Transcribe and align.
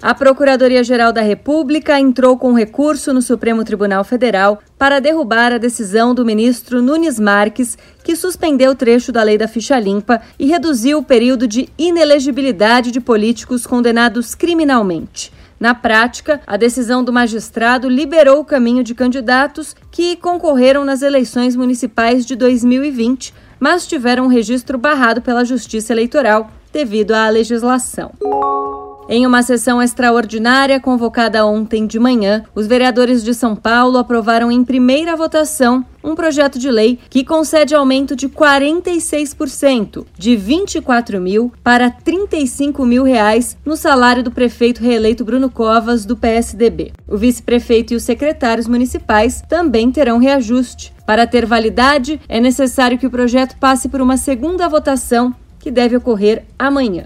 A 0.00 0.14
Procuradoria-Geral 0.14 1.12
da 1.12 1.22
República 1.22 1.98
entrou 1.98 2.38
com 2.38 2.52
recurso 2.52 3.12
no 3.12 3.20
Supremo 3.20 3.64
Tribunal 3.64 4.04
Federal 4.04 4.60
para 4.78 5.00
derrubar 5.00 5.52
a 5.52 5.58
decisão 5.58 6.14
do 6.14 6.24
ministro 6.24 6.80
Nunes 6.80 7.18
Marques, 7.18 7.76
que 8.04 8.14
suspendeu 8.14 8.70
o 8.70 8.74
trecho 8.76 9.10
da 9.10 9.24
lei 9.24 9.36
da 9.36 9.48
ficha 9.48 9.76
limpa 9.76 10.22
e 10.38 10.46
reduziu 10.46 10.98
o 10.98 11.04
período 11.04 11.48
de 11.48 11.68
inelegibilidade 11.76 12.92
de 12.92 13.00
políticos 13.00 13.66
condenados 13.66 14.36
criminalmente. 14.36 15.32
Na 15.58 15.74
prática, 15.74 16.40
a 16.46 16.56
decisão 16.56 17.02
do 17.02 17.12
magistrado 17.12 17.88
liberou 17.88 18.38
o 18.38 18.44
caminho 18.44 18.84
de 18.84 18.94
candidatos 18.94 19.74
que 19.90 20.14
concorreram 20.14 20.84
nas 20.84 21.02
eleições 21.02 21.56
municipais 21.56 22.24
de 22.24 22.36
2020, 22.36 23.34
mas 23.58 23.84
tiveram 23.84 24.26
um 24.26 24.28
registro 24.28 24.78
barrado 24.78 25.20
pela 25.20 25.44
Justiça 25.44 25.92
Eleitoral 25.92 26.48
devido 26.72 27.10
à 27.10 27.28
legislação. 27.28 28.12
Em 29.10 29.26
uma 29.26 29.42
sessão 29.42 29.80
extraordinária 29.80 30.78
convocada 30.78 31.46
ontem 31.46 31.86
de 31.86 31.98
manhã, 31.98 32.44
os 32.54 32.66
vereadores 32.66 33.24
de 33.24 33.32
São 33.32 33.56
Paulo 33.56 33.96
aprovaram 33.96 34.52
em 34.52 34.62
primeira 34.62 35.16
votação 35.16 35.82
um 36.04 36.14
projeto 36.14 36.58
de 36.58 36.70
lei 36.70 36.98
que 37.08 37.24
concede 37.24 37.74
aumento 37.74 38.14
de 38.14 38.28
46%, 38.28 40.04
de 40.18 40.36
24 40.36 41.18
mil 41.22 41.50
para 41.64 41.90
35 41.90 42.84
mil 42.84 43.02
reais 43.02 43.56
no 43.64 43.78
salário 43.78 44.22
do 44.22 44.30
prefeito 44.30 44.82
reeleito 44.82 45.24
Bruno 45.24 45.48
Covas, 45.48 46.04
do 46.04 46.14
PSDB. 46.14 46.92
O 47.08 47.16
vice-prefeito 47.16 47.94
e 47.94 47.96
os 47.96 48.02
secretários 48.02 48.68
municipais 48.68 49.42
também 49.48 49.90
terão 49.90 50.18
reajuste. 50.18 50.92
Para 51.06 51.26
ter 51.26 51.46
validade, 51.46 52.20
é 52.28 52.38
necessário 52.38 52.98
que 52.98 53.06
o 53.06 53.10
projeto 53.10 53.56
passe 53.58 53.88
por 53.88 54.02
uma 54.02 54.18
segunda 54.18 54.68
votação, 54.68 55.34
que 55.58 55.70
deve 55.70 55.96
ocorrer 55.96 56.44
amanhã. 56.58 57.04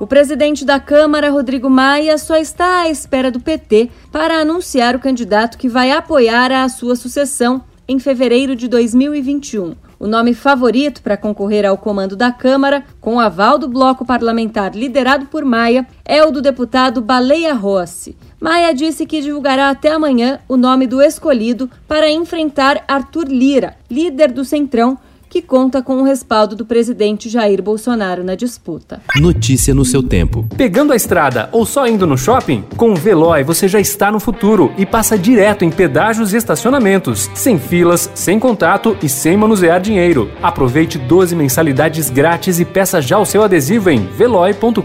O 0.00 0.06
presidente 0.06 0.64
da 0.64 0.78
Câmara, 0.78 1.28
Rodrigo 1.28 1.68
Maia, 1.68 2.16
só 2.18 2.36
está 2.36 2.82
à 2.82 2.88
espera 2.88 3.32
do 3.32 3.40
PT 3.40 3.90
para 4.12 4.40
anunciar 4.40 4.94
o 4.94 5.00
candidato 5.00 5.58
que 5.58 5.68
vai 5.68 5.90
apoiar 5.90 6.52
a 6.52 6.68
sua 6.68 6.94
sucessão 6.94 7.64
em 7.88 7.98
fevereiro 7.98 8.54
de 8.54 8.68
2021. 8.68 9.74
O 9.98 10.06
nome 10.06 10.34
favorito 10.34 11.02
para 11.02 11.16
concorrer 11.16 11.66
ao 11.66 11.76
comando 11.76 12.14
da 12.14 12.30
Câmara, 12.30 12.84
com 13.00 13.18
aval 13.18 13.58
do 13.58 13.66
bloco 13.66 14.04
parlamentar 14.04 14.72
liderado 14.72 15.26
por 15.26 15.44
Maia, 15.44 15.84
é 16.04 16.24
o 16.24 16.30
do 16.30 16.40
deputado 16.40 17.02
Baleia 17.02 17.52
Rossi. 17.52 18.16
Maia 18.40 18.72
disse 18.72 19.04
que 19.04 19.20
divulgará 19.20 19.68
até 19.68 19.90
amanhã 19.90 20.38
o 20.48 20.56
nome 20.56 20.86
do 20.86 21.02
escolhido 21.02 21.68
para 21.88 22.08
enfrentar 22.08 22.84
Arthur 22.86 23.26
Lira, 23.26 23.74
líder 23.90 24.30
do 24.30 24.44
Centrão, 24.44 24.96
que 25.28 25.42
conta 25.42 25.82
com 25.82 25.96
o 25.96 26.04
respaldo 26.04 26.56
do 26.56 26.64
presidente 26.64 27.28
Jair 27.28 27.62
Bolsonaro 27.62 28.24
na 28.24 28.34
disputa. 28.34 29.00
Notícia 29.16 29.74
no 29.74 29.84
seu 29.84 30.02
tempo. 30.02 30.46
Pegando 30.56 30.92
a 30.92 30.96
estrada 30.96 31.48
ou 31.52 31.64
só 31.66 31.86
indo 31.86 32.06
no 32.06 32.16
shopping? 32.16 32.64
Com 32.76 32.92
o 32.92 32.96
Veloy 32.96 33.44
você 33.44 33.68
já 33.68 33.80
está 33.80 34.10
no 34.10 34.20
futuro 34.20 34.72
e 34.76 34.86
passa 34.86 35.18
direto 35.18 35.64
em 35.64 35.70
pedágios 35.70 36.32
e 36.32 36.36
estacionamentos, 36.36 37.30
sem 37.34 37.58
filas, 37.58 38.10
sem 38.14 38.38
contato 38.38 38.96
e 39.02 39.08
sem 39.08 39.36
manusear 39.36 39.80
dinheiro. 39.80 40.30
Aproveite 40.42 40.98
12 40.98 41.36
mensalidades 41.36 42.10
grátis 42.10 42.58
e 42.60 42.64
peça 42.64 43.00
já 43.00 43.18
o 43.18 43.26
seu 43.26 43.42
adesivo 43.42 43.90
em 43.90 44.06
veloy.com.br. 44.06 44.80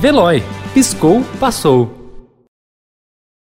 Veloy, 0.00 0.42
piscou, 0.74 1.24
passou. 1.40 1.97